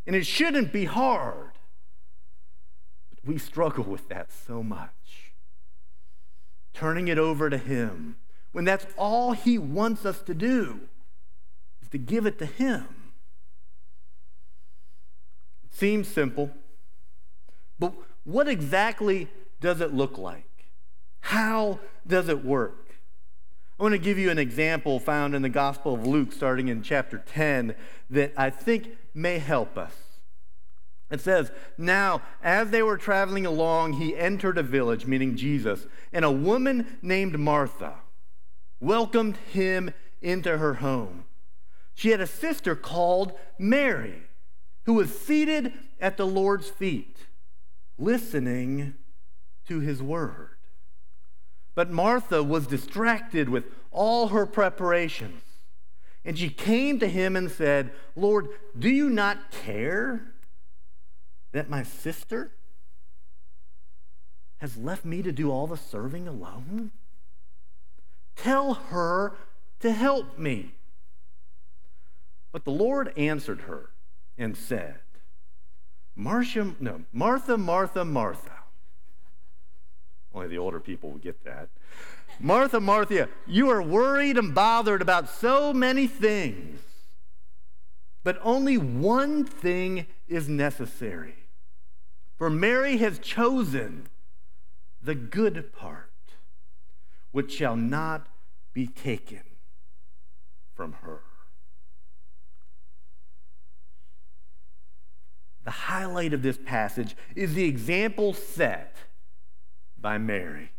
And 0.06 0.14
it 0.14 0.26
shouldn't 0.26 0.72
be 0.72 0.84
hard. 0.84 1.52
But 3.10 3.26
we 3.26 3.38
struggle 3.38 3.84
with 3.84 4.08
that 4.08 4.30
so 4.30 4.62
much. 4.62 5.23
Turning 6.74 7.08
it 7.08 7.18
over 7.18 7.48
to 7.48 7.56
Him 7.56 8.16
when 8.52 8.64
that's 8.64 8.86
all 8.98 9.32
He 9.32 9.56
wants 9.58 10.04
us 10.04 10.20
to 10.22 10.34
do 10.34 10.80
is 11.80 11.88
to 11.88 11.98
give 11.98 12.26
it 12.26 12.38
to 12.40 12.46
Him. 12.46 13.12
It 15.64 15.74
seems 15.74 16.08
simple, 16.08 16.50
but 17.78 17.94
what 18.24 18.48
exactly 18.48 19.28
does 19.60 19.80
it 19.80 19.94
look 19.94 20.18
like? 20.18 20.66
How 21.20 21.78
does 22.06 22.28
it 22.28 22.44
work? 22.44 22.96
I 23.78 23.82
want 23.82 23.92
to 23.92 23.98
give 23.98 24.18
you 24.18 24.30
an 24.30 24.38
example 24.38 25.00
found 25.00 25.34
in 25.34 25.42
the 25.42 25.48
Gospel 25.48 25.94
of 25.94 26.06
Luke, 26.06 26.32
starting 26.32 26.68
in 26.68 26.82
chapter 26.82 27.18
10, 27.18 27.74
that 28.10 28.32
I 28.36 28.50
think 28.50 28.96
may 29.14 29.38
help 29.38 29.76
us. 29.76 29.94
It 31.10 31.20
says, 31.20 31.52
Now, 31.76 32.22
as 32.42 32.70
they 32.70 32.82
were 32.82 32.96
traveling 32.96 33.46
along, 33.46 33.94
he 33.94 34.16
entered 34.16 34.58
a 34.58 34.62
village, 34.62 35.06
meaning 35.06 35.36
Jesus, 35.36 35.86
and 36.12 36.24
a 36.24 36.30
woman 36.30 36.98
named 37.02 37.38
Martha 37.38 37.94
welcomed 38.80 39.36
him 39.52 39.92
into 40.20 40.58
her 40.58 40.74
home. 40.74 41.24
She 41.94 42.10
had 42.10 42.20
a 42.20 42.26
sister 42.26 42.74
called 42.74 43.32
Mary, 43.58 44.22
who 44.84 44.94
was 44.94 45.16
seated 45.16 45.72
at 46.00 46.16
the 46.16 46.26
Lord's 46.26 46.68
feet, 46.68 47.18
listening 47.98 48.94
to 49.68 49.80
his 49.80 50.02
word. 50.02 50.50
But 51.74 51.90
Martha 51.90 52.42
was 52.42 52.66
distracted 52.66 53.48
with 53.48 53.64
all 53.90 54.28
her 54.28 54.46
preparations. 54.46 55.42
And 56.24 56.38
she 56.38 56.48
came 56.48 56.98
to 57.00 57.08
him 57.08 57.36
and 57.36 57.50
said, 57.50 57.92
Lord, 58.16 58.48
do 58.78 58.88
you 58.88 59.10
not 59.10 59.50
care 59.50 60.33
that 61.54 61.70
my 61.70 61.84
sister 61.84 62.50
has 64.58 64.76
left 64.76 65.04
me 65.04 65.22
to 65.22 65.30
do 65.30 65.52
all 65.52 65.68
the 65.68 65.76
serving 65.76 66.26
alone? 66.26 66.90
Tell 68.34 68.74
her 68.74 69.36
to 69.78 69.92
help 69.92 70.36
me. 70.36 70.72
But 72.50 72.64
the 72.64 72.72
Lord 72.72 73.16
answered 73.16 73.62
her 73.62 73.90
and 74.36 74.56
said, 74.56 74.96
Marcia, 76.16 76.74
no, 76.80 77.02
Martha, 77.12 77.56
Martha, 77.56 78.04
Martha. 78.04 78.58
Only 80.34 80.48
the 80.48 80.58
older 80.58 80.80
people 80.80 81.12
will 81.12 81.18
get 81.18 81.44
that. 81.44 81.68
Martha, 82.40 82.80
Martha, 82.80 83.28
you 83.46 83.70
are 83.70 83.80
worried 83.80 84.36
and 84.36 84.52
bothered 84.52 85.02
about 85.02 85.28
so 85.28 85.72
many 85.72 86.08
things, 86.08 86.80
but 88.24 88.40
only 88.42 88.76
one 88.76 89.44
thing 89.44 90.06
is 90.26 90.48
necessary. 90.48 91.36
For 92.36 92.50
Mary 92.50 92.96
has 92.98 93.18
chosen 93.18 94.08
the 95.02 95.14
good 95.14 95.72
part, 95.72 96.10
which 97.30 97.52
shall 97.52 97.76
not 97.76 98.26
be 98.72 98.86
taken 98.86 99.42
from 100.74 100.94
her. 101.02 101.20
The 105.64 105.70
highlight 105.70 106.34
of 106.34 106.42
this 106.42 106.58
passage 106.58 107.16
is 107.34 107.54
the 107.54 107.64
example 107.64 108.34
set 108.34 108.96
by 109.98 110.18
Mary. 110.18 110.72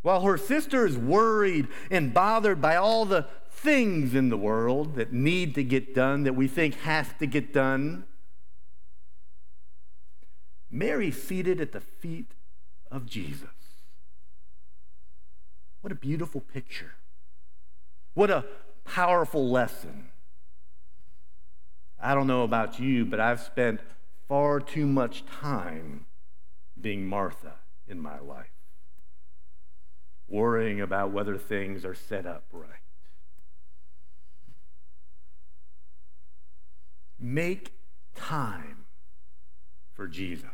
While 0.00 0.22
her 0.22 0.38
sister 0.38 0.86
is 0.86 0.96
worried 0.96 1.68
and 1.90 2.14
bothered 2.14 2.60
by 2.60 2.76
all 2.76 3.04
the 3.04 3.26
things 3.50 4.14
in 4.14 4.30
the 4.30 4.36
world 4.36 4.94
that 4.94 5.12
need 5.12 5.54
to 5.56 5.62
get 5.62 5.94
done, 5.94 6.22
that 6.24 6.34
we 6.34 6.48
think 6.48 6.74
has 6.80 7.08
to 7.18 7.26
get 7.26 7.52
done, 7.52 8.04
Mary 10.74 11.10
seated 11.10 11.60
at 11.60 11.72
the 11.72 11.80
feet 11.80 12.32
of 12.90 13.04
Jesus. 13.04 13.50
What 15.82 15.92
a 15.92 15.96
beautiful 15.96 16.40
picture. 16.40 16.94
What 18.14 18.30
a 18.30 18.46
powerful 18.84 19.50
lesson. 19.50 20.08
I 22.00 22.14
don't 22.14 22.26
know 22.26 22.42
about 22.42 22.80
you, 22.80 23.04
but 23.04 23.20
I've 23.20 23.40
spent 23.40 23.80
far 24.28 24.60
too 24.60 24.86
much 24.86 25.24
time 25.26 26.06
being 26.80 27.06
Martha 27.06 27.56
in 27.86 28.00
my 28.00 28.18
life, 28.18 28.50
worrying 30.26 30.80
about 30.80 31.10
whether 31.10 31.36
things 31.36 31.84
are 31.84 31.94
set 31.94 32.24
up 32.24 32.44
right. 32.50 32.70
Make 37.20 37.74
time 38.16 38.81
for 39.94 40.06
Jesus. 40.06 40.48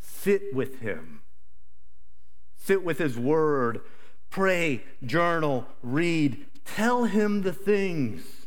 Sit 0.00 0.54
with 0.54 0.80
him. 0.80 1.22
Sit 2.56 2.84
with 2.84 2.98
his 2.98 3.18
word. 3.18 3.80
Pray, 4.30 4.82
journal, 5.04 5.66
read. 5.82 6.46
Tell 6.64 7.04
him 7.04 7.42
the 7.42 7.52
things 7.52 8.46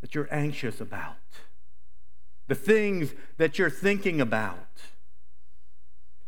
that 0.00 0.14
you're 0.14 0.28
anxious 0.30 0.80
about, 0.80 1.16
the 2.48 2.54
things 2.54 3.14
that 3.38 3.58
you're 3.58 3.70
thinking 3.70 4.20
about 4.20 4.70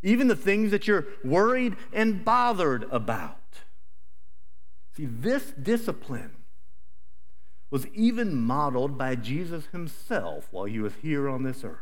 even 0.02 0.28
the 0.28 0.36
things 0.36 0.70
that 0.72 0.86
you're 0.86 1.06
worried 1.24 1.76
and 1.92 2.24
bothered 2.24 2.84
about. 2.90 3.38
See, 4.96 5.06
this 5.06 5.52
discipline 5.52 6.32
was 7.70 7.86
even 7.88 8.34
modeled 8.34 8.98
by 8.98 9.14
Jesus 9.14 9.66
himself 9.72 10.48
while 10.50 10.64
he 10.64 10.80
was 10.80 10.94
here 11.00 11.28
on 11.28 11.44
this 11.44 11.64
earth. 11.64 11.78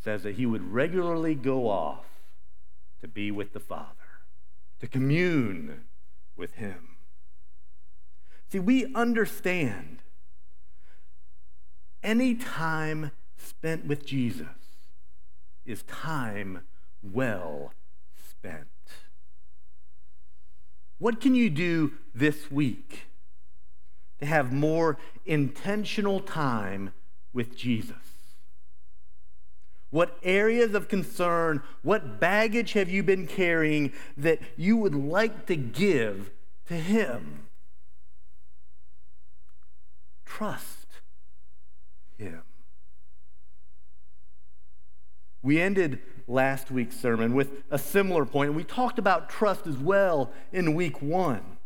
Says 0.00 0.22
that 0.22 0.36
he 0.36 0.46
would 0.46 0.72
regularly 0.72 1.34
go 1.34 1.68
off 1.68 2.06
to 3.00 3.08
be 3.08 3.30
with 3.30 3.52
the 3.52 3.60
Father, 3.60 3.88
to 4.80 4.86
commune 4.86 5.84
with 6.36 6.54
him. 6.54 6.96
See, 8.50 8.58
we 8.58 8.92
understand 8.94 10.02
any 12.02 12.34
time 12.34 13.10
spent 13.36 13.86
with 13.86 14.06
Jesus 14.06 14.46
is 15.66 15.82
time 15.82 16.62
well 17.02 17.72
spent. 18.28 18.66
What 20.98 21.20
can 21.20 21.34
you 21.34 21.50
do 21.50 21.92
this 22.14 22.50
week 22.50 23.06
to 24.18 24.26
have 24.26 24.52
more 24.52 24.96
intentional 25.26 26.20
time 26.20 26.92
with 27.32 27.56
Jesus? 27.56 28.17
What 29.90 30.18
areas 30.22 30.74
of 30.74 30.88
concern, 30.88 31.62
what 31.82 32.20
baggage 32.20 32.74
have 32.74 32.90
you 32.90 33.02
been 33.02 33.26
carrying 33.26 33.92
that 34.16 34.40
you 34.56 34.76
would 34.76 34.94
like 34.94 35.46
to 35.46 35.56
give 35.56 36.30
to 36.66 36.74
Him? 36.74 37.46
Trust 40.26 40.86
Him. 42.18 42.42
We 45.42 45.60
ended 45.60 46.00
last 46.26 46.70
week's 46.70 46.96
sermon 47.00 47.34
with 47.34 47.62
a 47.70 47.78
similar 47.78 48.26
point, 48.26 48.48
and 48.48 48.56
we 48.56 48.64
talked 48.64 48.98
about 48.98 49.30
trust 49.30 49.66
as 49.66 49.78
well 49.78 50.30
in 50.52 50.74
week 50.74 51.00
one. 51.00 51.56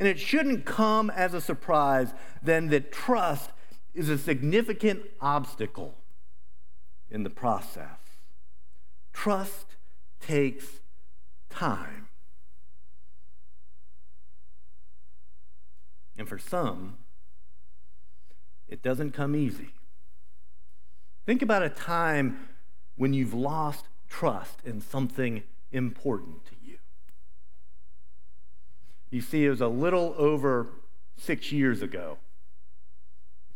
And 0.00 0.08
it 0.08 0.18
shouldn't 0.18 0.64
come 0.64 1.08
as 1.10 1.34
a 1.34 1.40
surprise 1.40 2.12
then 2.42 2.68
that 2.70 2.90
trust 2.90 3.50
is 3.94 4.08
a 4.08 4.18
significant 4.18 5.02
obstacle 5.20 5.94
in 7.14 7.22
the 7.22 7.30
process. 7.30 8.18
Trust 9.12 9.76
takes 10.20 10.80
time. 11.48 12.08
And 16.18 16.28
for 16.28 16.38
some, 16.38 16.98
it 18.68 18.82
doesn't 18.82 19.12
come 19.12 19.36
easy. 19.36 19.70
Think 21.24 21.40
about 21.40 21.62
a 21.62 21.68
time 21.68 22.48
when 22.96 23.14
you've 23.14 23.32
lost 23.32 23.86
trust 24.08 24.58
in 24.64 24.80
something 24.80 25.44
important 25.70 26.44
to 26.46 26.52
you. 26.62 26.78
You 29.10 29.20
see, 29.20 29.44
it 29.44 29.50
was 29.50 29.60
a 29.60 29.68
little 29.68 30.16
over 30.18 30.68
six 31.16 31.52
years 31.52 31.80
ago, 31.80 32.18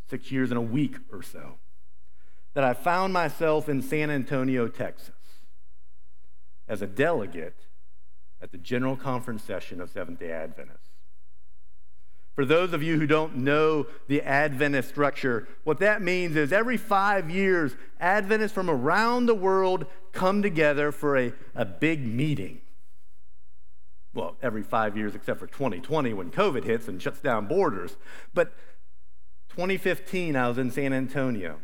six 0.09 0.31
years 0.31 0.49
and 0.49 0.57
a 0.57 0.61
week 0.61 0.95
or 1.11 1.21
so, 1.21 1.55
that 2.59 2.67
I 2.67 2.73
found 2.73 3.13
myself 3.13 3.69
in 3.69 3.81
San 3.81 4.09
Antonio, 4.09 4.67
Texas, 4.67 5.15
as 6.67 6.81
a 6.81 6.87
delegate 6.87 7.67
at 8.41 8.51
the 8.51 8.57
General 8.57 8.97
Conference 8.97 9.43
session 9.43 9.79
of 9.79 9.89
Seventh 9.89 10.19
day 10.19 10.33
Adventists. 10.33 10.89
For 12.35 12.43
those 12.43 12.73
of 12.73 12.83
you 12.83 12.99
who 12.99 13.07
don't 13.07 13.37
know 13.37 13.87
the 14.09 14.21
Adventist 14.23 14.89
structure, 14.89 15.47
what 15.63 15.79
that 15.79 16.01
means 16.01 16.35
is 16.35 16.51
every 16.51 16.75
five 16.75 17.29
years, 17.29 17.77
Adventists 17.97 18.51
from 18.51 18.69
around 18.69 19.27
the 19.27 19.35
world 19.35 19.85
come 20.11 20.41
together 20.41 20.91
for 20.91 21.17
a, 21.17 21.31
a 21.55 21.63
big 21.63 22.05
meeting. 22.05 22.59
Well, 24.13 24.35
every 24.41 24.63
five 24.63 24.97
years 24.97 25.15
except 25.15 25.39
for 25.39 25.47
2020 25.47 26.11
when 26.11 26.29
COVID 26.29 26.65
hits 26.65 26.89
and 26.89 27.01
shuts 27.01 27.21
down 27.21 27.47
borders. 27.47 27.95
But 28.33 28.51
2015, 29.47 30.35
I 30.35 30.49
was 30.49 30.57
in 30.57 30.71
San 30.71 30.91
Antonio. 30.91 31.61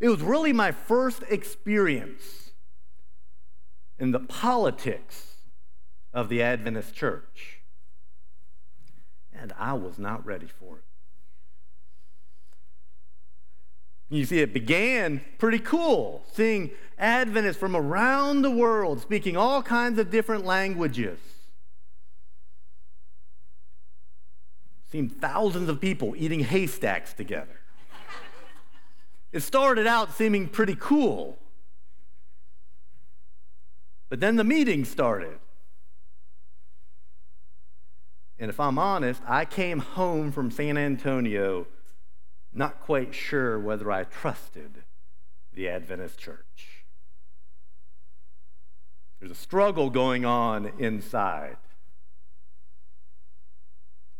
It 0.00 0.08
was 0.08 0.20
really 0.20 0.52
my 0.52 0.72
first 0.72 1.22
experience 1.28 2.52
in 3.98 4.12
the 4.12 4.20
politics 4.20 5.36
of 6.12 6.28
the 6.28 6.42
Adventist 6.42 6.94
church 6.94 7.58
and 9.40 9.52
I 9.58 9.72
was 9.74 9.98
not 9.98 10.24
ready 10.26 10.46
for 10.46 10.78
it. 10.78 10.84
You 14.10 14.24
see, 14.24 14.40
it 14.40 14.54
began 14.54 15.22
pretty 15.36 15.58
cool, 15.58 16.24
seeing 16.32 16.70
Adventists 16.98 17.58
from 17.58 17.76
around 17.76 18.42
the 18.42 18.50
world 18.50 19.00
speaking 19.00 19.36
all 19.36 19.62
kinds 19.62 19.98
of 19.98 20.10
different 20.10 20.44
languages. 20.44 21.18
Seeing 24.90 25.10
thousands 25.10 25.68
of 25.68 25.80
people 25.80 26.14
eating 26.16 26.40
haystacks 26.40 27.12
together. 27.12 27.60
It 29.32 29.40
started 29.40 29.86
out 29.86 30.14
seeming 30.14 30.48
pretty 30.48 30.76
cool. 30.78 31.38
But 34.08 34.20
then 34.20 34.36
the 34.36 34.44
meeting 34.44 34.84
started. 34.84 35.38
And 38.38 38.48
if 38.48 38.58
I'm 38.60 38.78
honest, 38.78 39.20
I 39.26 39.44
came 39.44 39.80
home 39.80 40.32
from 40.32 40.50
San 40.50 40.78
Antonio 40.78 41.66
not 42.52 42.80
quite 42.80 43.14
sure 43.14 43.58
whether 43.58 43.90
I 43.90 44.04
trusted 44.04 44.84
the 45.52 45.68
Adventist 45.68 46.18
church. 46.18 46.84
There's 49.20 49.32
a 49.32 49.36
struggle 49.36 49.90
going 49.90 50.24
on 50.24 50.72
inside 50.78 51.56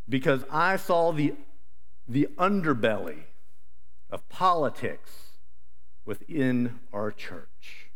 because 0.08 0.44
I 0.50 0.76
saw 0.76 1.12
the, 1.12 1.34
the 2.08 2.28
underbelly 2.36 3.24
of 4.10 4.28
politics 4.28 5.32
within 6.04 6.80
our 6.92 7.10
church. 7.10 7.90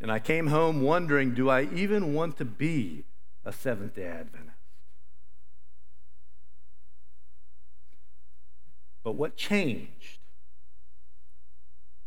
And 0.00 0.10
I 0.10 0.18
came 0.18 0.48
home 0.48 0.80
wondering 0.82 1.34
do 1.34 1.48
I 1.48 1.68
even 1.72 2.14
want 2.14 2.36
to 2.38 2.44
be 2.44 3.04
a 3.44 3.52
Seventh 3.52 3.94
day 3.94 4.06
Adventist? 4.06 4.56
But 9.04 9.12
what 9.12 9.36
changed 9.36 10.18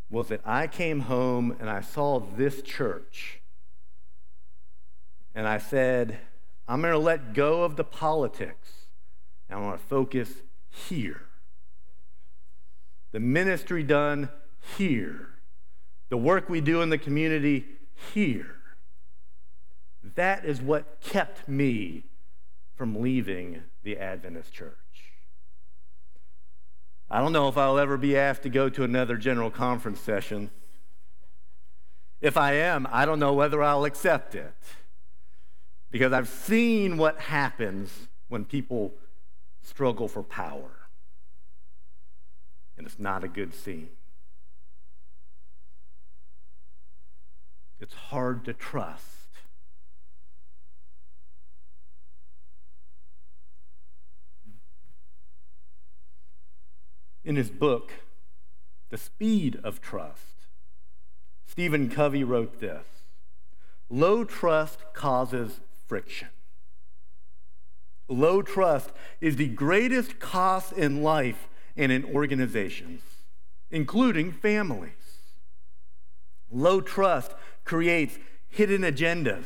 was 0.09 0.27
that 0.29 0.41
I 0.45 0.67
came 0.67 1.01
home 1.01 1.55
and 1.59 1.69
I 1.69 1.81
saw 1.81 2.19
this 2.19 2.61
church. 2.61 3.41
And 5.33 5.47
I 5.47 5.57
said, 5.57 6.19
I'm 6.67 6.81
going 6.81 6.93
to 6.93 6.99
let 6.99 7.33
go 7.33 7.63
of 7.63 7.75
the 7.75 7.83
politics 7.83 8.84
and 9.49 9.59
I 9.59 9.61
want 9.61 9.79
to 9.79 9.85
focus 9.87 10.31
here. 10.69 11.21
The 13.11 13.19
ministry 13.19 13.83
done 13.83 14.29
here. 14.77 15.29
The 16.09 16.17
work 16.17 16.49
we 16.49 16.61
do 16.61 16.81
in 16.81 16.89
the 16.89 16.97
community 16.97 17.65
here. 18.13 18.57
That 20.15 20.45
is 20.45 20.61
what 20.61 20.99
kept 21.01 21.47
me 21.47 22.03
from 22.75 23.01
leaving 23.01 23.63
the 23.83 23.97
Adventist 23.97 24.53
church. 24.53 24.75
I 27.09 27.21
don't 27.21 27.33
know 27.33 27.47
if 27.47 27.57
I'll 27.57 27.77
ever 27.77 27.97
be 27.97 28.17
asked 28.17 28.43
to 28.43 28.49
go 28.49 28.69
to 28.69 28.83
another 28.83 29.15
general 29.15 29.51
conference 29.51 29.99
session. 29.99 30.49
If 32.19 32.37
I 32.37 32.53
am, 32.53 32.87
I 32.91 33.05
don't 33.05 33.19
know 33.19 33.33
whether 33.33 33.61
I'll 33.61 33.85
accept 33.85 34.35
it. 34.35 34.53
Because 35.91 36.11
I've 36.11 36.27
seen 36.27 36.97
what 36.97 37.19
happens 37.19 38.07
when 38.27 38.43
people 38.43 38.93
struggle 39.65 40.07
for 40.07 40.23
power. 40.23 40.87
And 42.77 42.85
it's 42.85 42.99
not 42.99 43.23
a 43.23 43.27
good 43.27 43.53
scene. 43.53 43.89
it's 47.85 47.93
hard 47.93 48.43
to 48.45 48.51
trust. 48.53 49.03
In 57.23 57.35
his 57.35 57.49
book, 57.49 57.91
The 58.89 58.97
Speed 58.97 59.59
of 59.63 59.81
Trust, 59.81 60.47
Stephen 61.45 61.89
Covey 61.89 62.23
wrote 62.23 62.59
this 62.59 62.85
Low 63.89 64.23
trust 64.23 64.79
causes 64.93 65.59
friction. 65.87 66.29
Low 68.07 68.41
trust 68.41 68.91
is 69.19 69.35
the 69.35 69.47
greatest 69.47 70.19
cost 70.19 70.73
in 70.73 71.01
life 71.01 71.47
and 71.75 71.91
in 71.91 72.05
organizations, 72.05 73.01
including 73.71 74.31
families. 74.31 74.91
Low 76.51 76.81
trust 76.81 77.33
creates 77.63 78.19
hidden 78.47 78.81
agendas, 78.81 79.45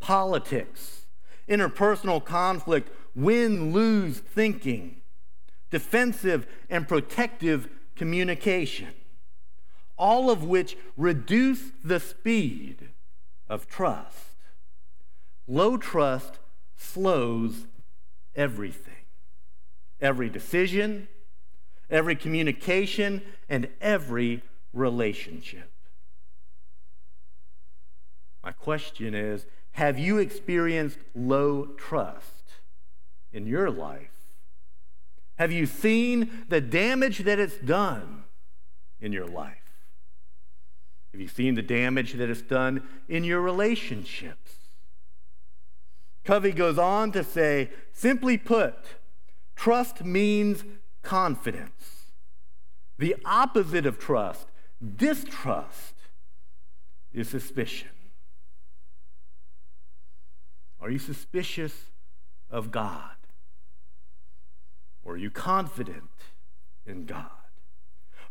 politics, 0.00 1.06
interpersonal 1.48 2.24
conflict, 2.24 2.90
win 3.14 3.72
lose 3.72 4.18
thinking, 4.18 5.00
defensive 5.70 6.46
and 6.68 6.88
protective 6.88 7.68
communication, 7.94 8.92
all 9.96 10.30
of 10.30 10.44
which 10.44 10.76
reduce 10.96 11.70
the 11.82 12.00
speed 12.00 12.90
of 13.48 13.66
trust. 13.66 14.34
Low 15.46 15.76
trust 15.76 16.40
slows 16.76 17.66
everything 18.34 18.92
every 20.00 20.28
decision, 20.28 21.08
every 21.90 22.16
communication, 22.16 23.22
and 23.48 23.68
every 23.80 24.42
relationship. 24.72 25.70
My 28.42 28.52
question 28.52 29.14
is 29.14 29.46
Have 29.72 29.98
you 29.98 30.18
experienced 30.18 30.98
low 31.14 31.66
trust 31.76 32.52
in 33.32 33.46
your 33.46 33.70
life? 33.70 34.10
Have 35.36 35.52
you 35.52 35.66
seen 35.66 36.44
the 36.48 36.60
damage 36.60 37.20
that 37.20 37.38
it's 37.38 37.58
done 37.58 38.24
in 39.00 39.12
your 39.12 39.26
life? 39.26 39.56
Have 41.12 41.20
you 41.20 41.28
seen 41.28 41.54
the 41.54 41.62
damage 41.62 42.14
that 42.14 42.30
it's 42.30 42.42
done 42.42 42.86
in 43.08 43.24
your 43.24 43.40
relationships? 43.40 44.65
Covey 46.26 46.50
goes 46.50 46.76
on 46.76 47.12
to 47.12 47.22
say 47.22 47.70
simply 47.92 48.36
put, 48.36 48.74
trust 49.54 50.04
means 50.04 50.64
confidence. 51.02 52.10
The 52.98 53.14
opposite 53.24 53.86
of 53.86 54.00
trust, 54.00 54.48
distrust, 54.96 55.94
is 57.14 57.28
suspicion. 57.28 57.88
Are 60.80 60.90
you 60.90 60.98
suspicious 60.98 61.72
of 62.50 62.72
God? 62.72 63.14
Or 65.04 65.14
are 65.14 65.18
you 65.18 65.30
confident 65.30 66.10
in 66.84 67.06
God? 67.06 67.30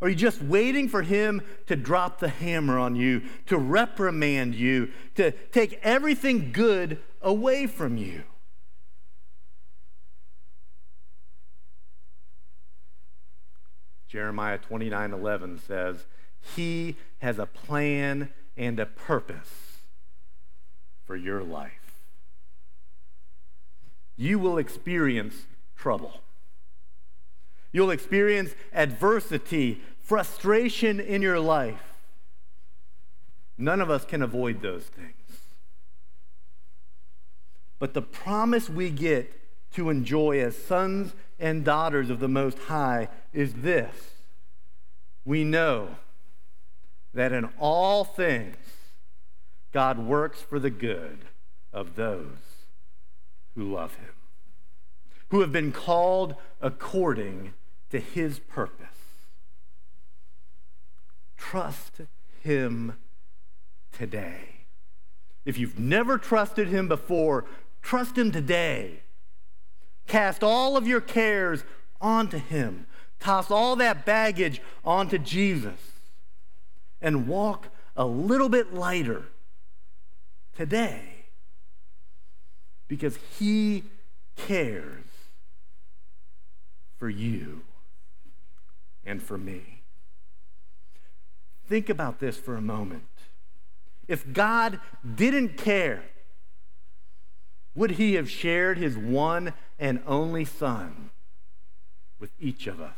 Are 0.01 0.09
you 0.09 0.15
just 0.15 0.41
waiting 0.41 0.89
for 0.89 1.01
him 1.01 1.41
to 1.67 1.77
drop 1.77 2.19
the 2.19 2.27
hammer 2.27 2.77
on 2.77 2.97
you, 2.97 3.23
to 3.45 3.57
reprimand 3.57 4.53
you, 4.53 4.91
to 5.15 5.31
take 5.31 5.79
everything 5.81 6.51
good 6.51 6.99
away 7.25 7.67
from 7.67 7.97
you? 7.97 8.23
Jeremiah 14.07 14.59
29 14.59 15.11
11 15.11 15.59
says, 15.59 16.05
He 16.55 16.95
has 17.17 17.37
a 17.37 17.45
plan 17.45 18.29
and 18.55 18.79
a 18.79 18.85
purpose 18.85 19.79
for 21.05 21.17
your 21.17 21.43
life. 21.43 21.71
You 24.15 24.39
will 24.39 24.57
experience 24.57 25.47
trouble. 25.75 26.21
You'll 27.73 27.91
experience 27.91 28.55
adversity, 28.71 29.81
frustration 29.99 31.01
in 31.01 31.21
your 31.21 31.41
life. 31.41 31.97
None 33.57 33.81
of 33.81 33.89
us 33.89 34.05
can 34.05 34.21
avoid 34.21 34.61
those 34.61 34.85
things. 34.85 35.24
But 37.79 37.93
the 37.93 38.01
promise 38.01 38.69
we 38.69 38.89
get 38.89 39.33
to 39.73 39.89
enjoy 39.89 40.39
as 40.39 40.57
sons 40.57 41.13
and 41.39 41.65
daughters 41.65 42.09
of 42.09 42.19
the 42.19 42.27
Most 42.27 42.57
High 42.59 43.09
is 43.33 43.53
this 43.55 44.15
we 45.25 45.43
know 45.43 45.95
that 47.13 47.33
in 47.33 47.45
all 47.59 48.03
things, 48.03 48.55
God 49.71 49.97
works 49.97 50.41
for 50.41 50.59
the 50.59 50.69
good 50.69 51.25
of 51.73 51.95
those 51.95 52.67
who 53.55 53.73
love 53.73 53.95
him, 53.95 54.13
who 55.29 55.41
have 55.41 55.51
been 55.51 55.71
called 55.71 56.35
according 56.61 57.53
to 57.89 57.99
his 57.99 58.39
purpose. 58.39 58.87
Trust 61.37 62.01
him 62.41 62.97
today. 63.91 64.65
If 65.45 65.57
you've 65.57 65.79
never 65.79 66.17
trusted 66.17 66.67
him 66.67 66.87
before, 66.87 67.45
trust 67.85 68.17
him 68.17 68.31
today. 68.31 68.99
Cast 70.07 70.43
all 70.43 70.75
of 70.75 70.87
your 70.87 70.99
cares 70.99 71.63
onto 72.01 72.37
him. 72.37 72.87
Toss 73.19 73.51
all 73.51 73.75
that 73.75 74.05
baggage 74.05 74.59
onto 74.83 75.19
Jesus 75.19 75.79
and 76.99 77.27
walk 77.27 77.67
a 77.95 78.05
little 78.05 78.49
bit 78.49 78.73
lighter 78.73 79.27
today 80.57 81.25
because 82.87 83.17
he 83.37 83.83
cares 84.35 85.05
for 86.97 87.09
you 87.09 87.61
and 89.05 89.21
for 89.21 89.37
me. 89.37 89.83
Think 91.67 91.89
about 91.89 92.19
this 92.19 92.35
for 92.35 92.55
a 92.55 92.61
moment. 92.61 93.03
If 94.07 94.33
God 94.33 94.79
didn't 95.15 95.57
care, 95.57 96.03
would 97.75 97.91
he 97.91 98.13
have 98.15 98.29
shared 98.29 98.77
his 98.77 98.97
one 98.97 99.53
and 99.77 100.01
only 100.07 100.45
Son 100.45 101.11
with 102.19 102.31
each 102.39 102.67
of 102.67 102.79
us? 102.79 102.93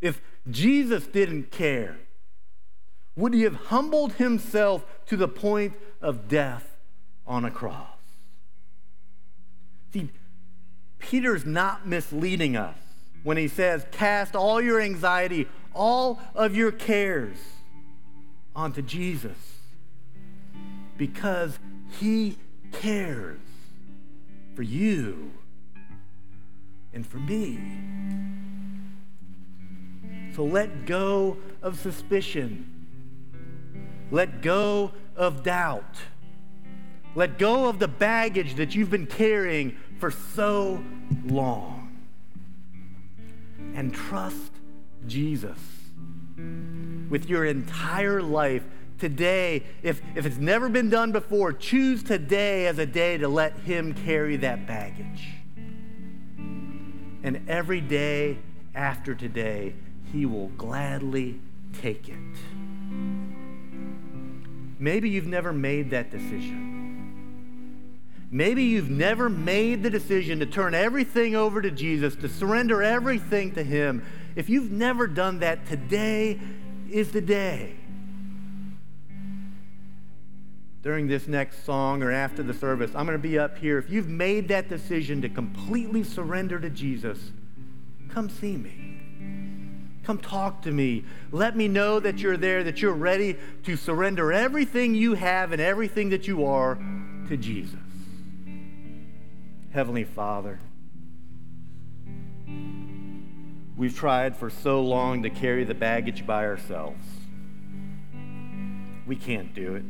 If 0.00 0.20
Jesus 0.48 1.06
didn't 1.06 1.50
care, 1.50 1.98
would 3.16 3.34
he 3.34 3.42
have 3.42 3.56
humbled 3.56 4.14
himself 4.14 4.84
to 5.06 5.16
the 5.16 5.28
point 5.28 5.74
of 6.00 6.28
death 6.28 6.76
on 7.26 7.44
a 7.44 7.50
cross? 7.50 7.88
See, 9.92 10.10
Peter's 10.98 11.44
not 11.44 11.86
misleading 11.86 12.56
us 12.56 12.76
when 13.22 13.36
he 13.36 13.48
says, 13.48 13.86
Cast 13.90 14.36
all 14.36 14.60
your 14.60 14.80
anxiety, 14.80 15.48
all 15.74 16.20
of 16.34 16.54
your 16.54 16.70
cares 16.70 17.38
onto 18.54 18.82
Jesus 18.82 19.36
because 20.96 21.58
he 21.98 22.38
cares 22.72 23.38
for 24.54 24.62
you 24.62 25.32
and 26.92 27.06
for 27.06 27.18
me. 27.18 27.58
So 30.34 30.44
let 30.44 30.86
go 30.86 31.38
of 31.62 31.78
suspicion. 31.78 32.72
Let 34.10 34.42
go 34.42 34.92
of 35.16 35.42
doubt. 35.42 35.96
Let 37.14 37.38
go 37.38 37.68
of 37.68 37.78
the 37.78 37.88
baggage 37.88 38.56
that 38.56 38.74
you've 38.74 38.90
been 38.90 39.06
carrying 39.06 39.76
for 39.98 40.10
so 40.10 40.84
long. 41.24 41.96
And 43.74 43.94
trust 43.94 44.52
Jesus 45.06 45.58
with 47.08 47.28
your 47.28 47.44
entire 47.44 48.20
life. 48.22 48.64
Today, 48.98 49.62
if, 49.82 50.00
if 50.14 50.24
it's 50.24 50.38
never 50.38 50.68
been 50.68 50.88
done 50.88 51.12
before, 51.12 51.52
choose 51.52 52.02
today 52.02 52.66
as 52.66 52.78
a 52.78 52.86
day 52.86 53.18
to 53.18 53.28
let 53.28 53.52
Him 53.58 53.92
carry 53.92 54.36
that 54.36 54.66
baggage. 54.66 55.28
And 57.22 57.42
every 57.48 57.80
day 57.80 58.38
after 58.74 59.14
today, 59.14 59.74
He 60.12 60.24
will 60.24 60.48
gladly 60.48 61.40
take 61.80 62.08
it. 62.08 62.16
Maybe 64.78 65.10
you've 65.10 65.26
never 65.26 65.52
made 65.52 65.90
that 65.90 66.10
decision. 66.10 66.76
Maybe 68.30 68.64
you've 68.64 68.90
never 68.90 69.28
made 69.28 69.82
the 69.82 69.90
decision 69.90 70.38
to 70.40 70.46
turn 70.46 70.74
everything 70.74 71.36
over 71.36 71.62
to 71.62 71.70
Jesus, 71.70 72.16
to 72.16 72.28
surrender 72.28 72.82
everything 72.82 73.52
to 73.52 73.62
Him. 73.62 74.04
If 74.34 74.48
you've 74.48 74.70
never 74.70 75.06
done 75.06 75.38
that, 75.40 75.66
today 75.66 76.40
is 76.90 77.12
the 77.12 77.20
day. 77.20 77.76
During 80.86 81.08
this 81.08 81.26
next 81.26 81.64
song 81.64 82.00
or 82.00 82.12
after 82.12 82.44
the 82.44 82.54
service, 82.54 82.92
I'm 82.94 83.06
going 83.06 83.18
to 83.18 83.28
be 83.28 83.40
up 83.40 83.58
here. 83.58 83.76
If 83.76 83.90
you've 83.90 84.06
made 84.06 84.46
that 84.46 84.68
decision 84.68 85.20
to 85.22 85.28
completely 85.28 86.04
surrender 86.04 86.60
to 86.60 86.70
Jesus, 86.70 87.18
come 88.08 88.30
see 88.30 88.56
me. 88.56 89.98
Come 90.04 90.18
talk 90.18 90.62
to 90.62 90.70
me. 90.70 91.04
Let 91.32 91.56
me 91.56 91.66
know 91.66 91.98
that 91.98 92.20
you're 92.20 92.36
there, 92.36 92.62
that 92.62 92.82
you're 92.82 92.92
ready 92.92 93.36
to 93.64 93.74
surrender 93.74 94.32
everything 94.32 94.94
you 94.94 95.14
have 95.14 95.50
and 95.50 95.60
everything 95.60 96.10
that 96.10 96.28
you 96.28 96.46
are 96.46 96.78
to 97.26 97.36
Jesus. 97.36 97.80
Heavenly 99.72 100.04
Father, 100.04 100.60
we've 103.76 103.96
tried 103.96 104.36
for 104.36 104.50
so 104.50 104.82
long 104.82 105.24
to 105.24 105.30
carry 105.30 105.64
the 105.64 105.74
baggage 105.74 106.24
by 106.24 106.44
ourselves. 106.44 107.04
We 109.04 109.16
can't 109.16 109.52
do 109.52 109.74
it. 109.74 109.84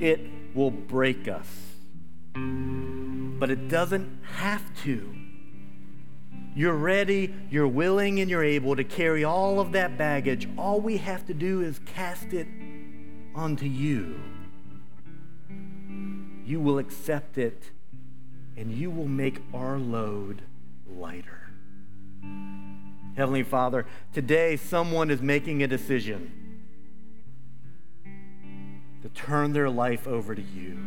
It 0.00 0.20
will 0.54 0.70
break 0.70 1.26
us, 1.26 1.48
but 2.34 3.50
it 3.50 3.68
doesn't 3.68 4.22
have 4.36 4.62
to. 4.84 5.14
You're 6.54 6.76
ready, 6.76 7.34
you're 7.50 7.68
willing, 7.68 8.20
and 8.20 8.30
you're 8.30 8.44
able 8.44 8.76
to 8.76 8.84
carry 8.84 9.24
all 9.24 9.60
of 9.60 9.72
that 9.72 9.98
baggage. 9.98 10.48
All 10.56 10.80
we 10.80 10.96
have 10.98 11.26
to 11.26 11.34
do 11.34 11.62
is 11.62 11.80
cast 11.80 12.32
it 12.32 12.46
onto 13.34 13.66
you. 13.66 14.20
You 16.44 16.60
will 16.60 16.78
accept 16.78 17.38
it, 17.38 17.70
and 18.56 18.72
you 18.72 18.90
will 18.90 19.08
make 19.08 19.40
our 19.52 19.78
load 19.78 20.42
lighter. 20.88 21.50
Heavenly 23.16 23.42
Father, 23.42 23.84
today 24.12 24.56
someone 24.56 25.10
is 25.10 25.20
making 25.20 25.62
a 25.62 25.66
decision 25.66 26.47
to 29.02 29.08
turn 29.10 29.52
their 29.52 29.70
life 29.70 30.06
over 30.06 30.34
to 30.34 30.42
you. 30.42 30.78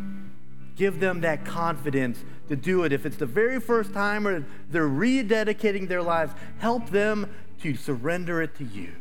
Give 0.75 0.99
them 0.99 1.21
that 1.21 1.45
confidence 1.45 2.23
to 2.49 2.55
do 2.55 2.83
it. 2.83 2.91
If 2.91 3.05
it's 3.05 3.17
the 3.17 3.25
very 3.25 3.59
first 3.59 3.93
time 3.93 4.27
or 4.27 4.45
they're 4.69 4.87
rededicating 4.87 5.87
their 5.87 6.01
lives, 6.01 6.33
help 6.59 6.89
them 6.89 7.29
to 7.61 7.75
surrender 7.75 8.41
it 8.41 8.55
to 8.55 8.63
you. 8.63 8.93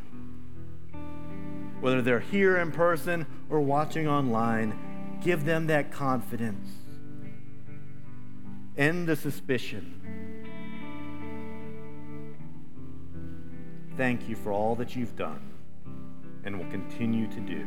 Whether 1.80 2.02
they're 2.02 2.20
here 2.20 2.58
in 2.58 2.72
person 2.72 3.26
or 3.48 3.60
watching 3.60 4.06
online, 4.06 5.18
give 5.22 5.44
them 5.44 5.66
that 5.68 5.90
confidence. 5.90 6.68
End 8.76 9.08
the 9.08 9.16
suspicion. 9.16 9.96
Thank 13.96 14.28
you 14.28 14.36
for 14.36 14.52
all 14.52 14.74
that 14.76 14.94
you've 14.96 15.16
done 15.16 15.42
and 16.44 16.58
will 16.58 16.70
continue 16.70 17.26
to 17.28 17.40
do. 17.40 17.66